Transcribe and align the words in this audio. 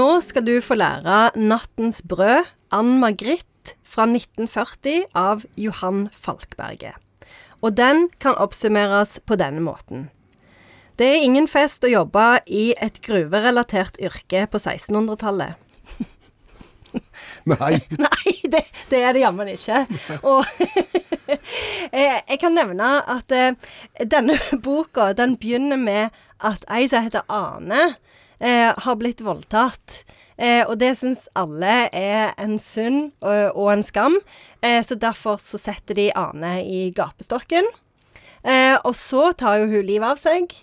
nå 0.00 0.08
skal 0.24 0.46
du 0.46 0.60
få 0.64 0.78
lære 0.78 1.30
'Nattens 1.36 2.00
brød', 2.08 2.48
Ann 2.72 3.00
Margrit 3.00 3.74
fra 3.84 4.06
1940 4.06 5.04
av 5.14 5.44
Johan 5.56 6.08
Falkberget. 6.14 6.94
Og 7.60 7.76
den 7.76 8.08
kan 8.20 8.38
oppsummeres 8.38 9.20
på 9.26 9.36
denne 9.36 9.60
måten. 9.60 10.08
Det 10.96 11.08
er 11.08 11.24
ingen 11.24 11.48
fest 11.48 11.84
å 11.84 11.90
jobbe 11.90 12.40
i 12.46 12.70
et 12.80 13.00
gruverelatert 13.04 13.98
yrke 14.00 14.46
på 14.46 14.60
1600-tallet. 14.60 15.58
Nei. 17.52 17.72
Nei, 18.06 18.34
det, 18.52 18.62
det 18.90 19.02
er 19.02 19.16
det 19.16 19.24
jammen 19.24 19.50
ikke. 19.52 19.84
Og 20.22 20.44
eh, 21.98 22.20
jeg 22.20 22.38
kan 22.40 22.56
nevne 22.56 22.92
at 23.04 23.34
eh, 23.34 23.58
denne 24.04 24.38
boka 24.62 25.10
den 25.18 25.36
begynner 25.40 25.80
med 25.80 26.22
at 26.40 26.64
ei 26.70 26.86
som 26.88 27.04
heter 27.04 27.26
Ane, 27.28 27.90
har 28.40 28.96
blitt 28.96 29.20
voldtatt. 29.20 30.00
Eh, 30.40 30.62
og 30.64 30.78
det 30.80 30.94
syns 30.96 31.26
alle 31.36 31.90
er 31.92 32.32
en 32.40 32.56
synd 32.62 33.10
og, 33.20 33.52
og 33.52 33.68
en 33.74 33.84
skam, 33.84 34.16
eh, 34.64 34.80
så 34.86 34.96
derfor 34.96 35.36
så 35.42 35.60
setter 35.60 35.98
de 35.98 36.08
Ane 36.16 36.62
i 36.64 36.86
gapestokken. 36.96 37.68
Eh, 38.40 38.76
og 38.78 38.94
så 38.96 39.34
tar 39.36 39.60
jo 39.60 39.68
hun 39.74 39.84
livet 39.84 40.08
av 40.14 40.20
seg. 40.20 40.54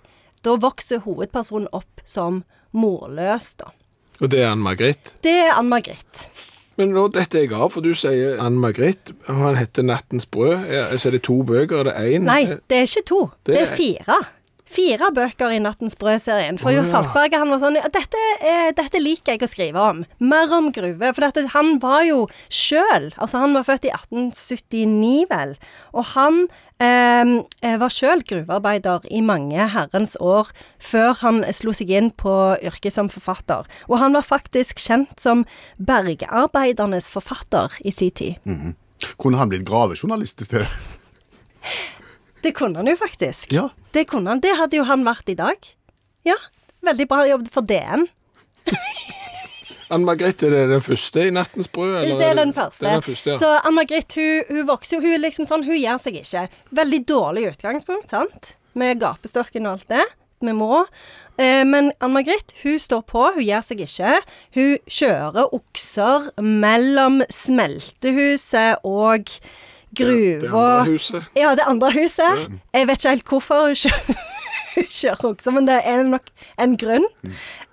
Da 0.41 0.55
vokser 0.57 1.03
hovedpersonen 1.05 1.69
opp 1.77 2.01
som 2.05 2.41
morløs, 2.73 3.53
da. 3.61 3.69
Og 4.17 4.31
det 4.33 4.41
er 4.41 4.55
Ann 4.55 4.63
Margrethe? 4.65 5.13
Det 5.21 5.35
er 5.43 5.53
Ann 5.53 5.69
Margrethe. 5.69 6.31
Men 6.77 6.91
nå 6.93 7.07
detter 7.13 7.43
jeg 7.43 7.53
av, 7.53 7.69
for 7.73 7.85
du 7.85 7.93
sier 7.97 8.41
Ann 8.41 8.57
Margrethe, 8.61 9.13
og 9.29 9.43
han 9.43 9.57
heter 9.57 9.85
Nattens 9.85 10.25
brød. 10.29 10.65
Så 10.97 11.09
er 11.09 11.17
det 11.17 11.23
to 11.25 11.37
bøker, 11.45 11.85
er 11.85 11.89
det 11.89 12.17
én? 12.17 12.25
Nei, 12.25 12.43
det 12.69 12.81
er 12.81 12.89
ikke 12.89 13.05
to. 13.05 13.21
Det 13.45 13.53
Det, 13.53 13.61
er 13.61 13.77
fire. 13.77 14.17
Fire 14.77 15.09
bøker 15.15 15.55
i 15.55 15.59
Nattens 15.63 15.97
brød-serien. 15.97 16.59
For 16.61 16.73
Jo 16.73 16.83
ja. 16.83 16.89
Falkberget 16.91 17.41
han 17.41 17.49
var 17.49 17.61
sånn 17.63 17.79
dette, 17.93 18.23
dette 18.77 19.01
liker 19.01 19.33
jeg 19.33 19.45
å 19.45 19.49
skrive 19.49 19.81
om. 19.81 20.03
Mer 20.21 20.53
om 20.53 20.69
gruve. 20.75 21.09
For 21.15 21.25
dette, 21.25 21.47
han 21.55 21.79
var 21.81 22.03
jo 22.05 22.27
sjøl 22.53 23.09
Altså, 23.17 23.39
han 23.41 23.55
var 23.55 23.65
født 23.65 23.87
i 23.87 23.91
1879, 23.93 25.25
vel. 25.31 25.55
Og 25.97 26.11
han 26.13 26.43
eh, 26.83 27.33
eh, 27.65 27.77
var 27.81 27.93
sjøl 27.93 28.21
gruvearbeider 28.27 29.07
i 29.09 29.23
mange 29.25 29.69
herrens 29.73 30.13
år 30.21 30.51
før 30.77 31.15
han 31.23 31.41
slo 31.55 31.73
seg 31.75 31.93
inn 31.97 32.11
på 32.13 32.35
yrket 32.61 32.93
som 32.93 33.09
forfatter. 33.09 33.65
Og 33.89 33.97
han 34.03 34.17
var 34.17 34.27
faktisk 34.27 34.81
kjent 34.83 35.17
som 35.21 35.45
bergarbeidernes 35.81 37.09
forfatter 37.13 37.79
i 37.81 37.95
sin 37.95 38.13
tid. 38.13 38.75
Kunne 39.17 39.41
han 39.41 39.49
blitt 39.49 39.65
gravejournalist 39.67 40.41
i 40.41 40.49
stedet? 40.49 40.69
Det 42.47 42.53
kunne 42.55 42.79
han 42.79 42.87
jo 42.87 42.95
faktisk. 42.95 43.51
Ja. 43.51 43.65
Det 43.91 44.05
kunne 44.07 44.31
han. 44.31 44.39
Det 44.43 44.53
hadde 44.55 44.79
jo 44.79 44.85
han 44.87 45.03
vært 45.03 45.27
i 45.27 45.35
dag. 45.35 45.67
Ja. 46.27 46.37
Veldig 46.87 47.07
bra 47.11 47.25
jobb 47.27 47.49
for 47.51 47.67
DN. 47.67 48.05
Ann 49.91 50.03
Margrethe, 50.07 50.47
er 50.47 50.53
det 50.53 50.61
den 50.71 50.83
første 50.83 51.25
i 51.27 51.31
Nattens 51.31 51.67
brød? 51.71 51.93
eller 52.01 52.19
Det 52.19 52.29
er 52.29 52.39
den 52.39 52.53
første. 52.55 52.85
Er 52.85 52.99
den 52.99 53.03
første, 53.03 53.33
ja. 53.33 53.37
Så 53.39 53.51
Ann 53.67 53.75
Margrethe, 53.75 54.19
hun, 54.19 54.55
hun 54.55 54.67
vokser 54.67 54.97
jo 54.97 55.03
Hun 55.03 55.13
er 55.17 55.21
liksom 55.25 55.47
sånn, 55.47 55.63
hun 55.67 55.75
gjør 55.79 55.99
seg 56.03 56.21
ikke. 56.21 56.45
Veldig 56.79 57.01
dårlig 57.07 57.45
utgangspunkt, 57.51 58.09
sant? 58.11 58.55
Med 58.79 58.99
gapestokken 59.03 59.67
og 59.67 59.77
alt 59.77 59.91
det. 59.91 60.07
Vi 60.43 60.53
må. 60.53 60.83
Eh, 61.39 61.63
men 61.67 61.91
Ann 62.03 62.15
Margrethe, 62.15 62.55
hun 62.63 62.79
står 62.79 63.03
på, 63.11 63.23
hun 63.35 63.43
gjør 63.43 63.63
seg 63.67 63.83
ikke. 63.87 64.19
Hun 64.55 64.75
kjører 64.99 65.55
okser 65.59 66.29
mellom 66.39 67.23
smeltehuset 67.33 68.87
og 68.87 69.35
gruva. 69.97 70.85
Ja, 71.37 71.53
det 71.57 71.67
andre 71.67 71.91
huset. 71.95 72.47
Jeg 72.73 72.89
vet 72.89 73.01
ikke 73.01 73.15
helt 73.15 73.31
hvorfor 73.31 73.67
hun 73.67 73.77
kjører, 74.99 75.31
okser, 75.31 75.55
men 75.55 75.67
det 75.69 75.79
er 75.89 76.03
nok 76.05 76.29
en 76.61 76.75
grunn. 76.79 77.07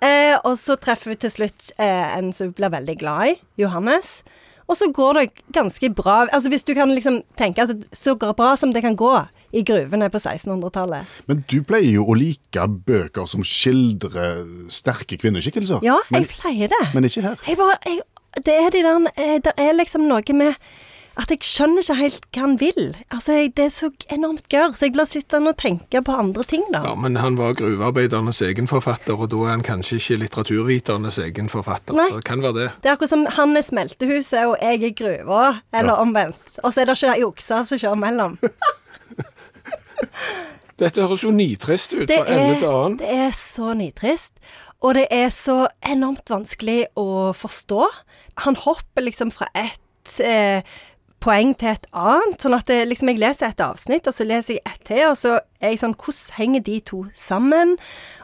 Eh, 0.01 0.33
og 0.41 0.55
så 0.61 0.77
treffer 0.81 1.13
vi 1.13 1.19
til 1.25 1.33
slutt 1.33 1.71
eh, 1.77 2.17
en 2.17 2.33
som 2.33 2.53
blir 2.55 2.73
veldig 2.73 2.97
glad 3.01 3.35
i, 3.35 3.37
Johannes. 3.61 4.19
Og 4.65 4.77
så 4.79 4.89
går 4.89 5.19
det 5.19 5.25
ganske 5.53 5.89
bra. 5.93 6.25
Altså 6.33 6.49
Hvis 6.49 6.65
du 6.65 6.73
kan 6.73 6.89
liksom 6.89 7.21
tenke 7.37 7.61
at 7.61 7.69
det 7.69 7.85
så 7.93 8.15
går 8.17 8.33
bra 8.33 8.55
som 8.57 8.73
det 8.73 8.81
kan 8.81 8.97
gå 8.97 9.13
i 9.55 9.61
gruvene 9.63 10.09
på 10.09 10.17
1600-tallet. 10.17 11.05
Men 11.29 11.43
du 11.51 11.59
pleier 11.63 11.99
jo 11.99 12.07
å 12.09 12.15
like 12.17 12.65
bøker 12.87 13.29
som 13.29 13.45
skildrer 13.45 14.41
sterke 14.73 15.19
kvinneskikkelser. 15.21 15.85
Ja, 15.85 15.99
men, 16.09 16.25
jeg 16.25 16.33
pleier 16.33 16.73
det. 16.73 16.83
men 16.97 17.07
ikke 17.07 17.23
her. 17.27 17.45
Bare, 17.61 17.77
jeg, 17.85 18.01
det 18.43 18.57
er 18.57 18.73
de 18.73 18.81
der 18.83 19.07
eh, 19.15 19.37
Det 19.43 19.53
er 19.57 19.77
liksom 19.77 20.09
noe 20.09 20.35
med 20.35 20.57
at 21.15 21.29
jeg 21.31 21.39
skjønner 21.47 21.83
ikke 21.85 21.95
helt 21.99 22.25
hva 22.35 22.41
han 22.43 22.55
vil. 22.59 22.89
Altså, 23.13 23.37
jeg, 23.39 23.53
Det 23.55 23.65
er 23.65 23.69
så 23.71 23.89
enormt 24.11 24.49
gørr, 24.51 24.73
så 24.75 24.85
jeg 24.87 24.93
blir 24.97 25.07
sittende 25.07 25.53
og 25.53 25.57
tenke 25.61 26.01
på 26.03 26.11
andre 26.11 26.43
ting, 26.43 26.65
da. 26.73 26.81
Ja, 26.89 26.95
men 26.99 27.15
han 27.21 27.37
var 27.39 27.55
gruvearbeidernes 27.55 28.41
egen 28.41 28.67
forfatter, 28.67 29.15
og 29.15 29.29
da 29.31 29.37
er 29.45 29.53
han 29.55 29.63
kanskje 29.63 29.99
ikke 30.01 30.19
litteraturviternes 30.25 31.17
egen 31.23 31.47
forfatter. 31.49 31.95
Nei. 31.95 32.09
Så 32.11 32.19
det 32.19 32.27
kan 32.27 32.43
være 32.43 32.57
det. 32.59 32.67
Det 32.83 32.91
er 32.91 32.97
akkurat 32.97 33.13
som 33.13 33.25
han 33.37 33.55
er 33.55 33.65
smeltehuset 33.65 34.43
og 34.45 34.57
jeg 34.61 34.83
er 34.89 34.95
gruva, 34.99 35.43
eller 35.73 36.03
omvendt. 36.03 36.59
Og 36.63 36.73
så 36.73 36.83
er 36.83 36.91
det 36.91 36.97
ikke 36.99 37.15
ei 37.15 37.23
okse 37.27 37.63
som 37.71 37.79
kjører 37.85 38.01
mellom. 38.03 38.37
Dette 40.75 41.05
høres 41.05 41.23
jo 41.23 41.31
nitrist 41.31 41.93
ut 41.95 42.07
Det 42.09 42.17
fra 42.19 42.35
ende 42.35 42.55
til 42.59 42.67
annen. 42.67 42.97
det 42.99 43.11
er 43.15 43.31
så 43.37 43.71
nitrist. 43.79 44.33
Og 44.83 44.97
det 44.97 45.05
er 45.13 45.29
så 45.33 45.61
enormt 45.87 46.27
vanskelig 46.29 46.81
å 46.99 47.31
forstå. 47.33 47.85
Han 48.43 48.57
hopper 48.59 49.05
liksom 49.07 49.31
fra 49.33 49.47
ett 49.55 50.19
eh, 50.19 50.67
poeng 51.25 51.55
til 51.57 51.73
et 51.73 51.87
annet. 51.91 52.37
Sånn 52.41 52.57
at 52.57 52.67
det, 52.69 52.83
liksom, 52.91 53.11
jeg 53.11 53.21
leser 53.21 53.51
et 53.51 53.63
avsnitt, 53.65 54.09
og 54.09 54.15
så 54.17 54.27
leser 54.27 54.59
jeg 54.59 54.65
et 54.69 54.83
til, 54.87 55.03
og 55.09 55.17
så 55.19 55.39
er 55.61 55.73
jeg 55.73 55.81
sånn 55.81 55.97
Hvordan 55.97 56.37
henger 56.37 56.65
de 56.67 56.77
to 56.91 57.01
sammen? 57.17 57.75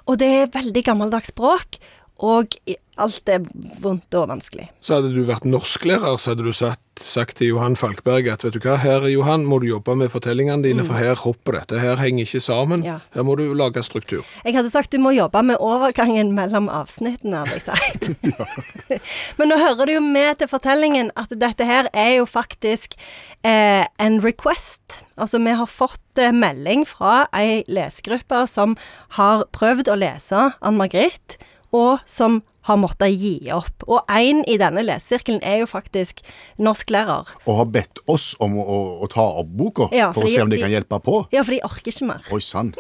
Og 0.06 0.22
det 0.22 0.30
er 0.38 0.54
veldig 0.54 0.86
gammeldags 0.86 1.34
språk. 1.34 1.80
Og 2.22 2.58
alt 3.02 3.30
er 3.32 3.42
vondt 3.82 4.14
og 4.18 4.28
vanskelig. 4.30 4.68
Så 4.84 5.00
hadde 5.00 5.12
du 5.16 5.24
vært 5.26 5.46
norsklærer, 5.48 6.20
så 6.22 6.34
hadde 6.34 6.46
du 6.46 6.54
sagt, 6.54 6.82
sagt 7.02 7.40
til 7.40 7.54
Johan 7.54 7.78
Falkberg 7.80 8.28
at 8.30 8.44
vet 8.46 8.54
du 8.54 8.60
hva, 8.62 8.76
her 8.82 9.08
Johan 9.10 9.46
må 9.48 9.58
du 9.64 9.68
jobbe 9.70 9.96
med 9.98 10.12
fortellingene 10.14 10.62
dine, 10.66 10.86
for 10.86 11.00
her 11.00 11.18
hopper 11.24 11.58
dette. 11.58 11.80
Her 11.82 11.98
henger 12.02 12.28
ikke 12.28 12.44
sammen. 12.44 12.84
Mm. 12.84 12.90
Ja. 12.92 12.98
Her 13.16 13.26
må 13.26 13.38
du 13.40 13.46
lage 13.58 13.82
struktur. 13.88 14.28
Jeg 14.46 14.58
hadde 14.58 14.70
sagt 14.74 14.94
du 14.94 15.00
må 15.02 15.16
jobbe 15.16 15.42
med 15.48 15.58
overgangen 15.64 16.34
mellom 16.38 16.70
avsnittene, 16.70 17.42
hadde 17.42 17.58
jeg 17.58 17.66
sagt. 17.72 18.10
Men 19.40 19.54
nå 19.54 19.58
hører 19.62 19.90
det 19.90 19.98
jo 19.98 20.04
med 20.06 20.42
til 20.42 20.52
fortellingen 20.52 21.14
at 21.20 21.34
dette 21.42 21.66
her 21.66 21.90
er 21.94 22.18
jo 22.20 22.28
faktisk 22.30 22.98
eh, 23.48 23.88
en 24.02 24.20
request. 24.22 25.02
Altså, 25.18 25.42
vi 25.42 25.56
har 25.58 25.70
fått 25.70 26.22
eh, 26.22 26.36
melding 26.36 26.86
fra 26.90 27.24
ei 27.34 27.64
lesegruppe 27.72 28.44
som 28.52 28.78
har 29.18 29.48
prøvd 29.56 29.90
å 29.90 29.98
lese 30.04 30.52
Ann 30.62 30.78
Margrit, 30.78 31.40
og 31.74 32.00
som 32.06 32.42
har 32.70 32.78
måttet 32.78 33.16
gi 33.18 33.50
opp. 33.50 33.84
Og 33.90 34.04
en 34.14 34.44
i 34.46 34.54
denne 34.62 34.84
lesesirkelen 34.86 35.40
er 35.42 35.64
jo 35.64 35.66
faktisk 35.66 36.20
norsklærer. 36.62 37.32
Og 37.50 37.56
har 37.58 37.66
bedt 37.74 38.02
oss 38.12 38.36
om 38.44 38.54
å, 38.62 38.76
å 39.02 39.08
ta 39.10 39.24
opp 39.42 39.50
boka 39.58 39.88
Ja, 39.96 40.12
for 40.14 40.28
å 40.28 40.30
se 40.30 40.44
om 40.44 40.52
de 40.52 40.58
de- 40.60 40.62
kan 40.62 40.70
hjelpe 40.76 41.00
på. 41.02 41.16
Ja, 41.34 41.42
for 41.42 41.56
de 41.56 41.62
orker 41.66 41.90
ikke 41.90 42.06
mer. 42.12 42.22
Oi 42.32 42.40
sann. 42.46 42.74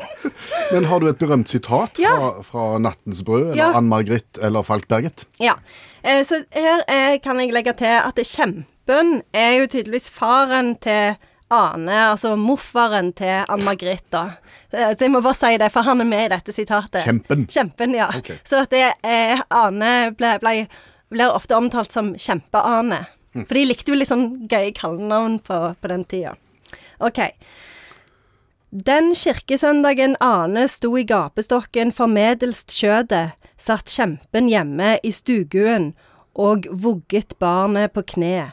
Men 0.72 0.86
har 0.86 1.00
du 1.02 1.08
et 1.10 1.18
berømt 1.18 1.50
sitat 1.50 1.98
Ja. 2.00 2.14
fra, 2.14 2.44
fra 2.44 2.68
'Nattens 2.78 3.24
brød' 3.26 3.52
eller 3.54 3.58
Ja. 3.64 3.72
Ann-Margrit 3.74 4.38
eller 4.42 4.62
Falkberget? 4.62 5.26
Ja. 5.40 5.56
Eh, 6.04 6.22
så 6.24 6.44
her 6.54 6.84
er, 6.88 7.18
kan 7.18 7.40
jeg 7.40 7.52
legge 7.52 7.74
til 7.74 7.88
at 8.06 8.16
kjempen 8.16 9.24
er 9.34 9.60
jo 9.62 9.68
tydeligvis 9.68 10.12
faren 10.12 10.76
til 10.80 11.16
Ane, 11.52 11.98
altså 12.12 12.36
morfaren 12.40 13.12
til 13.18 13.42
Ann-Margrethe, 13.52 14.10
da. 14.12 14.24
Eh, 14.72 14.94
Så 14.96 15.06
jeg 15.06 15.12
må 15.14 15.22
bare 15.22 15.36
si 15.38 15.58
det, 15.60 15.72
for 15.74 15.84
han 15.88 16.02
er 16.02 16.08
med 16.10 16.26
i 16.26 16.32
dette 16.36 16.54
sitatet. 16.56 17.04
Kjempen. 17.06 17.48
Kjempen, 17.52 17.96
ja. 17.98 18.08
Okay. 18.18 18.38
Så 18.48 18.62
at 18.64 18.72
det 18.72 18.86
eh, 19.04 19.42
Ane 19.52 20.12
ble, 20.18 20.38
ble, 20.44 20.54
blir 21.12 21.34
ofte 21.36 21.58
omtalt 21.60 21.92
som 21.92 22.14
Kjempe-Ane. 22.16 23.04
For 23.36 23.56
de 23.56 23.66
likte 23.68 23.92
jo 23.94 23.96
litt 24.00 24.10
sånn 24.12 24.48
gøye 24.52 24.74
kallenavn 24.76 25.38
på, 25.48 25.60
på 25.80 25.92
den 25.92 26.04
tida. 26.08 26.34
OK. 27.00 27.20
Den 28.72 29.12
kirkesøndagen 29.16 30.16
Ane 30.24 30.66
sto 30.72 30.94
i 31.00 31.04
gapestokken 31.08 31.92
for 31.96 32.08
medelst 32.12 32.72
kjødet, 32.72 33.34
satt 33.60 33.92
kjempen 33.92 34.48
hjemme 34.52 34.98
i 35.04 35.12
stuguen 35.12 35.92
og 36.40 36.68
vugget 36.72 37.36
barnet 37.40 37.92
på 37.96 38.04
kne. 38.16 38.52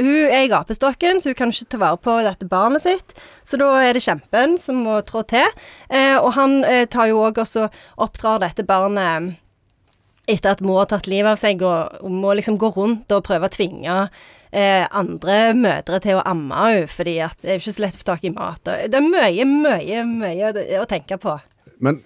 Hun 0.00 0.26
er 0.26 0.44
i 0.44 0.50
gapestokken, 0.50 1.20
så 1.22 1.30
hun 1.30 1.38
kan 1.38 1.52
ikke 1.54 1.70
ta 1.70 1.78
vare 1.78 2.00
på 2.02 2.16
dette 2.26 2.48
barnet 2.50 2.82
sitt. 2.82 3.14
Så 3.46 3.58
da 3.60 3.68
er 3.78 3.94
det 3.94 4.02
kjempen 4.02 4.56
som 4.58 4.82
må 4.86 4.98
trå 5.06 5.22
til. 5.30 5.46
Eh, 5.88 6.16
og 6.18 6.32
han 6.38 6.62
eh, 6.66 6.84
tar 6.90 7.12
jo 7.12 7.22
òg 7.22 7.38
også 7.44 7.68
oppdrar 8.02 8.42
dette 8.42 8.66
barnet 8.66 9.36
etter 10.24 10.54
at 10.54 10.62
mor 10.64 10.80
har 10.80 10.88
tatt 10.88 11.06
livet 11.10 11.34
av 11.34 11.40
seg, 11.40 11.62
og, 11.62 11.98
og 12.00 12.12
må 12.12 12.32
liksom 12.34 12.56
gå 12.60 12.70
rundt 12.74 13.12
og 13.12 13.26
prøve 13.26 13.44
å 13.44 13.52
tvinge 13.52 13.96
eh, 14.56 14.86
andre 14.88 15.52
mødre 15.58 16.00
til 16.00 16.18
å 16.18 16.24
amme 16.24 16.62
henne, 16.64 16.88
fordi 16.88 17.18
det 17.42 17.50
er 17.52 17.60
ikke 17.60 17.74
så 17.76 17.84
lett 17.84 17.98
å 17.98 18.00
få 18.00 18.08
tak 18.14 18.24
i 18.24 18.32
mat. 18.32 18.62
Det 18.64 18.98
er 18.98 19.04
mye, 19.04 19.44
mye, 19.44 20.04
mye 20.08 20.54
å 20.80 20.88
tenke 20.88 21.20
på. 21.20 21.36
Men 21.84 22.00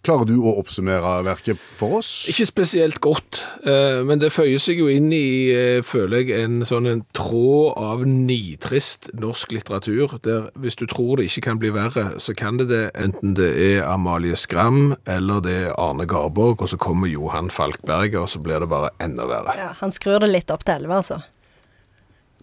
Klarer 0.00 0.24
du 0.24 0.38
å 0.40 0.54
oppsummere 0.56 1.18
verket 1.26 1.60
for 1.76 1.98
oss? 1.98 2.24
Ikke 2.32 2.46
spesielt 2.48 3.02
godt, 3.04 3.42
eh, 3.68 4.00
men 4.08 4.22
det 4.22 4.30
føyer 4.32 4.56
seg 4.62 4.78
jo 4.80 4.86
inn 4.88 5.10
i, 5.12 5.52
eh, 5.52 5.82
føler 5.84 6.24
jeg, 6.24 6.40
en 6.40 6.62
sånn 6.64 6.88
en 6.88 7.02
tråd 7.12 7.76
av 7.76 8.06
nitrist 8.06 9.10
norsk 9.12 9.52
litteratur, 9.52 10.16
der 10.24 10.48
hvis 10.56 10.76
du 10.80 10.86
tror 10.86 11.18
det 11.18 11.28
ikke 11.28 11.44
kan 11.50 11.60
bli 11.60 11.68
verre, 11.68 12.16
så 12.16 12.34
kan 12.34 12.56
det 12.56 12.70
det, 12.72 12.90
enten 12.94 13.34
det 13.36 13.50
er 13.60 13.84
Amalie 13.84 14.34
Skram, 14.34 14.96
eller 15.06 15.44
det 15.44 15.68
er 15.68 15.76
Arne 15.76 16.06
Garborg, 16.06 16.62
og 16.62 16.72
så 16.72 16.80
kommer 16.80 17.06
Johan 17.06 17.50
Falkberg, 17.50 18.16
og 18.16 18.30
så 18.32 18.40
blir 18.40 18.58
det 18.60 18.70
bare 18.72 18.94
enda 19.04 19.28
verre. 19.28 19.52
Ja, 19.58 19.74
han 19.82 19.90
skrur 19.90 20.20
det 20.20 20.32
litt 20.32 20.50
opp 20.50 20.64
til 20.64 20.80
elleve, 20.80 20.96
altså. 21.04 21.22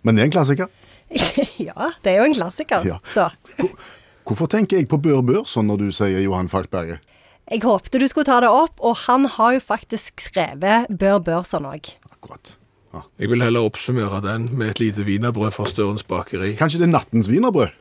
Men 0.04 0.16
det 0.16 0.22
er 0.22 0.26
en 0.30 0.38
klassiker. 0.38 0.70
ja, 1.58 1.92
det 2.04 2.14
er 2.14 2.22
jo 2.22 2.30
en 2.30 2.38
klassiker. 2.38 2.86
Ja. 2.86 3.02
Så 3.02 3.32
Hvorfor 4.28 4.46
tenker 4.46 4.78
jeg 4.78 4.90
på 4.92 5.00
Bør 5.02 5.24
Bør 5.24 5.46
sånn 5.48 5.72
når 5.72 5.88
du 5.88 5.92
sier 5.96 6.20
Johan 6.22 6.50
Falkberget? 6.52 7.00
Jeg 7.48 7.64
håpte 7.64 8.00
du 8.02 8.08
skulle 8.12 8.28
ta 8.28 8.42
det 8.44 8.50
opp, 8.52 8.80
og 8.84 8.98
han 9.06 9.28
har 9.38 9.58
jo 9.58 9.64
faktisk 9.64 10.24
skrevet 10.26 10.90
Bør 10.92 11.20
Børson 11.24 11.68
òg. 11.70 11.94
Akkurat. 12.12 12.56
Ja. 12.94 13.04
Jeg 13.22 13.32
vil 13.32 13.44
heller 13.44 13.64
oppsummere 13.68 14.20
den 14.26 14.50
med 14.58 14.74
et 14.74 14.82
lite 14.82 15.06
wienerbrød 15.08 15.54
fra 15.56 15.68
Størens 15.70 16.04
bakeri. 16.08 16.56
Kanskje 16.60 16.82
det 16.82 16.90
er 16.90 16.96
nattens 16.96 17.30
wienerbrød? 17.32 17.72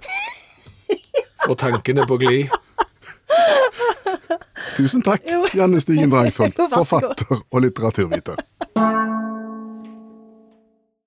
Og 1.51 1.59
tankene 1.59 2.07
på 2.07 2.19
glid. 2.23 2.55
Tusen 4.77 5.03
takk, 5.03 5.25
Janne 5.57 5.81
Stigen 5.81 6.11
Drangsvold, 6.13 6.55
forfatter 6.73 7.41
og 7.51 7.63
litteraturviter. 7.65 8.39